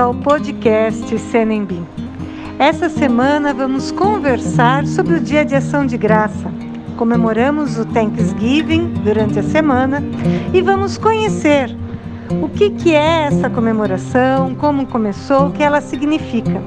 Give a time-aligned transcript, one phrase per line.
[0.00, 1.78] ao podcast Senembi.
[2.58, 6.50] Essa semana vamos conversar sobre o Dia de Ação de Graça.
[6.96, 10.02] Comemoramos o Thanksgiving durante a semana
[10.54, 11.76] e vamos conhecer
[12.42, 16.62] o que, que é essa comemoração, como começou, o que ela significa.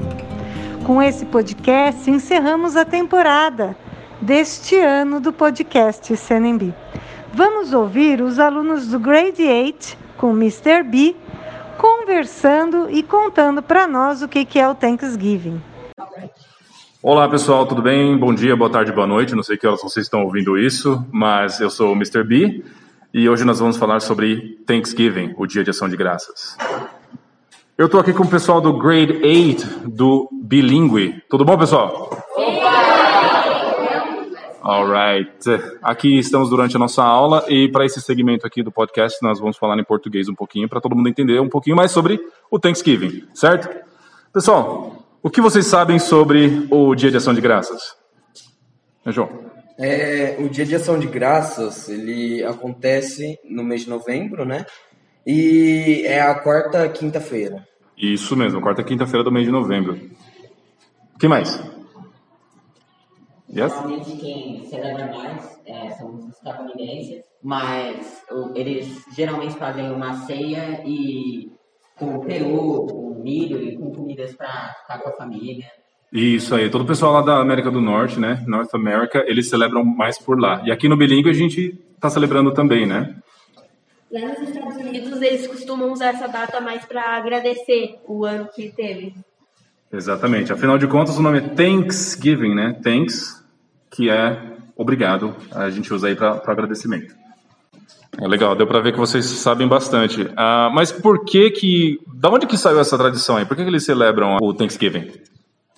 [0.85, 3.75] Com esse podcast, encerramos a temporada
[4.21, 6.71] deste ano do podcast Senembi.
[7.33, 10.83] Vamos ouvir os alunos do Grade 8 com Mr.
[10.83, 11.15] B
[11.83, 15.61] conversando e contando para nós o que, que é o Thanksgiving.
[17.01, 18.17] Olá pessoal, tudo bem?
[18.17, 19.35] Bom dia, boa tarde, boa noite.
[19.35, 22.23] Não sei que horas vocês estão ouvindo isso, mas eu sou o Mr.
[22.23, 22.63] B
[23.13, 26.55] e hoje nós vamos falar sobre Thanksgiving, o Dia de Ação de Graças.
[27.77, 31.21] Eu estou aqui com o pessoal do Grade 8 do Bilingue.
[31.29, 32.09] Tudo bom, pessoal?
[34.63, 35.29] Alright.
[35.81, 39.57] Aqui estamos durante a nossa aula e para esse segmento aqui do podcast nós vamos
[39.57, 42.17] falar em português um pouquinho para todo mundo entender um pouquinho mais sobre
[42.49, 43.69] o Thanksgiving, certo?
[44.31, 47.97] Pessoal, o que vocês sabem sobre o Dia de Ação de Graças?
[49.05, 49.51] É, João.
[49.77, 54.65] É, o Dia de Ação de Graças ele acontece no mês de novembro, né?
[55.27, 57.67] E é a quarta quinta-feira.
[57.97, 59.99] Isso mesmo, quarta quinta-feira do mês de novembro.
[61.13, 61.61] O que mais?
[63.55, 63.71] Yes?
[63.73, 68.23] Normalmente quem celebra mais é, são os estadunidenses, mas
[68.55, 71.51] eles geralmente fazem uma ceia e
[71.95, 75.67] com peru, com milho e com comidas para ficar com a família.
[76.11, 78.43] Isso aí, todo o pessoal lá da América do Norte, né?
[78.47, 80.61] North America, eles celebram mais por lá.
[80.65, 83.15] E aqui no Bilingue a gente está celebrando também, né?
[84.11, 88.71] Lá nos Estados Unidos, eles costumam usar essa data mais para agradecer o ano que
[88.71, 89.15] teve.
[89.91, 90.53] Exatamente.
[90.53, 92.79] Afinal de contas, o nome é Thanksgiving, né?
[92.83, 93.42] Thanks,
[93.93, 95.35] que é obrigado.
[95.51, 97.13] A gente usa aí para agradecimento.
[98.19, 100.29] É legal, deu para ver que vocês sabem bastante.
[100.35, 101.99] Ah, mas por que que...
[102.13, 103.45] Da onde que saiu essa tradição aí?
[103.45, 105.11] Por que, que eles celebram o Thanksgiving?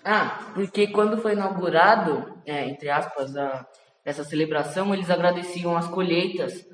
[0.04, 3.66] Ah, porque quando foi inaugurado, é, entre aspas, a,
[4.04, 6.66] essa celebração, eles agradeciam as colheitas,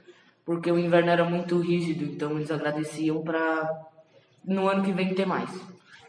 [0.43, 3.69] porque o inverno era muito rígido, então eles agradeciam para
[4.43, 5.49] no ano que vem ter mais.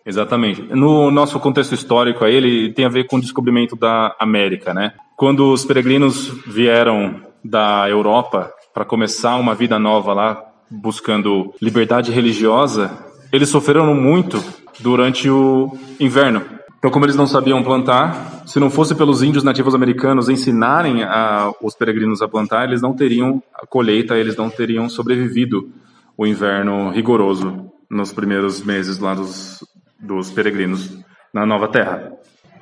[0.04, 0.62] Exatamente.
[0.74, 4.92] No nosso contexto histórico aí, ele tem a ver com o descobrimento da América, né?
[5.16, 12.90] Quando os peregrinos vieram da Europa para começar uma vida nova lá, buscando liberdade religiosa,
[13.32, 14.42] eles sofreram muito
[14.80, 16.42] durante o inverno.
[16.78, 21.52] Então, como eles não sabiam plantar, se não fosse pelos índios nativos americanos ensinarem a,
[21.62, 25.70] os peregrinos a plantar, eles não teriam a colheita, eles não teriam sobrevivido
[26.16, 29.62] o inverno rigoroso nos primeiros meses lá dos,
[30.02, 30.90] dos peregrinos
[31.32, 32.12] na Nova Terra.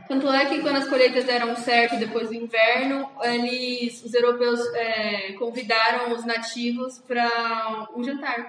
[0.09, 5.33] Tanto é que quando as colheitas deram certo depois do inverno, eles, os europeus é,
[5.39, 8.45] convidaram os nativos para um jantar.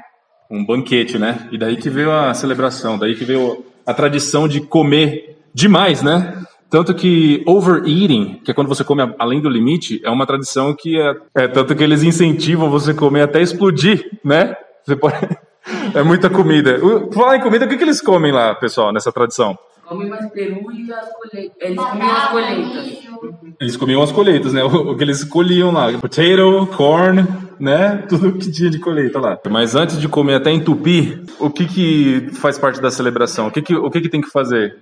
[0.49, 1.47] Um banquete, né?
[1.51, 6.43] E daí que veio a celebração, daí que veio a tradição de comer demais, né?
[6.67, 10.99] Tanto que overeating, que é quando você come além do limite, é uma tradição que
[10.99, 14.55] é, é tanto que eles incentivam você comer até explodir, né?
[14.83, 15.15] Você pode...
[15.93, 16.79] É muita comida.
[17.13, 19.57] Falar em comida, o que, que eles comem lá, pessoal, nessa tradição?
[19.85, 21.57] Comem mais peru e as colheitas.
[21.59, 23.01] Eles comiam as colheitas.
[23.59, 24.63] Eles comiam as colheitas, né?
[24.63, 25.91] O, o que eles colhiam lá.
[25.99, 27.27] Potato, corn,
[27.59, 27.97] né?
[28.07, 29.37] Tudo que tinha de colheita lá.
[29.49, 33.47] Mas antes de comer até entupir, o que que faz parte da celebração?
[33.47, 34.77] O que que, o que, que tem que fazer?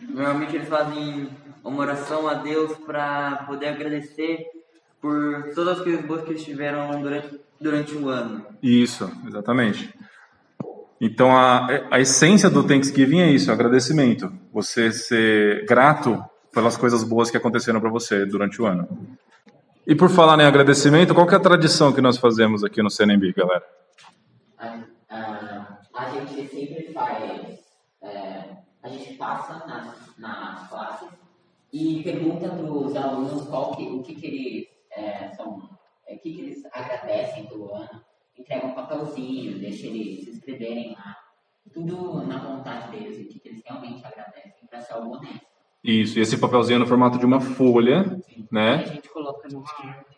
[0.00, 1.28] Normalmente eles fazem
[1.64, 4.46] uma oração a Deus para poder agradecer
[5.00, 8.46] por todas as coisas boas que eles tiveram durante, durante o ano.
[8.62, 9.92] Isso, exatamente.
[11.04, 14.32] Então a, a essência do Thanksgiving é isso, é agradecimento.
[14.52, 16.24] Você ser grato
[16.54, 18.86] pelas coisas boas que aconteceram para você durante o ano.
[19.84, 23.32] E por falar em agradecimento, qual é a tradição que nós fazemos aqui no CNB,
[23.32, 23.64] galera?
[25.92, 27.58] A, gente sempre faz,
[28.00, 31.08] é, a gente passa nas, nas classes
[31.72, 35.68] e pergunta para os alunos qual que, o que, que eles é, são,
[36.06, 38.00] é, o que, que eles agradecem pelo ano,
[38.38, 41.16] entrega um papelzinho, deixa eles se inscreverem lá,
[41.72, 45.46] tudo na vontade deles, o que, eles realmente agradecem para ser algo honesto.
[45.84, 48.84] Isso, e esse papelzinho é no formato de uma folha, a né?
[48.86, 49.64] gente coloca no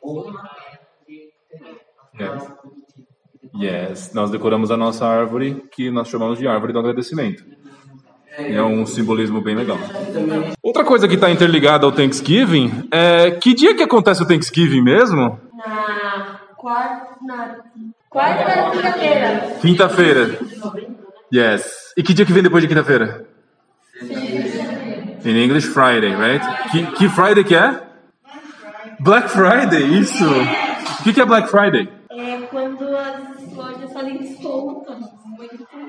[0.02, 0.50] Ou uma
[1.06, 1.32] de
[3.56, 7.44] Yes, nós decoramos a nossa árvore, que nós chamamos de árvore do agradecimento.
[8.38, 9.78] E é um simbolismo bem legal.
[10.60, 15.38] Outra coisa que está interligada ao Thanksgiving é que dia que acontece o Thanksgiving mesmo?
[15.52, 17.58] Na quarta, na
[18.14, 19.58] quarta da quinta-feira.
[19.60, 20.38] Quinta-feira.
[21.34, 21.92] Yes.
[21.96, 23.26] E que dia que vem depois de quinta-feira?
[25.24, 26.44] In English, Friday, right?
[26.70, 27.82] Que, que Friday que é?
[29.00, 30.24] Black Friday, isso.
[30.24, 31.88] O que, que é Black Friday?
[32.12, 34.94] É quando as lojas fazem desconto.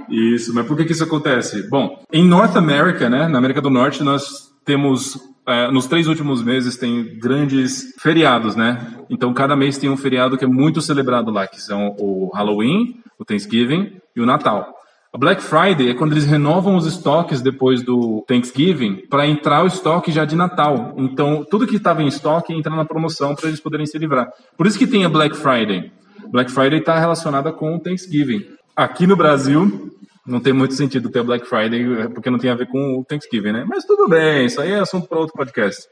[0.09, 1.67] Isso, mas por que, que isso acontece?
[1.69, 6.41] Bom, em North America, né, na América do Norte, nós temos é, nos três últimos
[6.41, 8.95] meses tem grandes feriados, né?
[9.09, 12.99] Então cada mês tem um feriado que é muito celebrado lá, que são o Halloween,
[13.19, 14.73] o Thanksgiving e o Natal.
[15.13, 19.67] A Black Friday é quando eles renovam os estoques depois do Thanksgiving para entrar o
[19.67, 20.93] estoque já de Natal.
[20.97, 24.27] Então tudo que estava em estoque entra na promoção para eles poderem se livrar.
[24.57, 25.91] Por isso que tem a Black Friday.
[26.31, 28.45] Black Friday está relacionada com o Thanksgiving.
[28.75, 29.89] Aqui no Brasil,
[30.25, 33.51] não tem muito sentido ter Black Friday, porque não tem a ver com o Thanksgiving,
[33.51, 33.65] né?
[33.67, 35.87] Mas tudo bem, isso aí é assunto para outro podcast.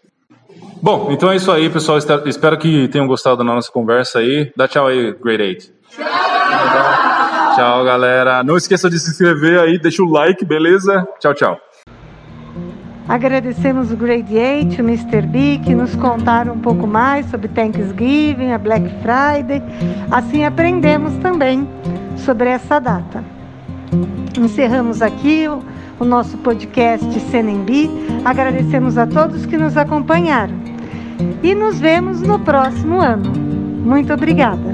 [0.82, 1.98] Bom, então é isso aí, pessoal.
[1.98, 4.52] Espero que tenham gostado da nossa conversa aí.
[4.56, 5.72] Dá tchau aí, Grade 8.
[5.90, 6.06] Tchau!
[7.56, 8.44] Tchau, galera.
[8.44, 11.08] Não esqueça de se inscrever aí, deixa o like, beleza?
[11.20, 11.58] Tchau, tchau.
[13.08, 15.22] Agradecemos o Grade 8, o Mr.
[15.22, 19.62] B, que nos contaram um pouco mais sobre Thanksgiving, a Black Friday.
[20.10, 21.68] Assim aprendemos também
[22.18, 23.33] sobre essa data.
[24.38, 25.46] Encerramos aqui
[26.00, 27.90] o, nosso podcast Senembi.
[28.26, 30.56] Agradecemos a todos que nos acompanharam.
[31.42, 33.32] E nos vemos no próximo ano.
[33.86, 34.73] Muito obrigada.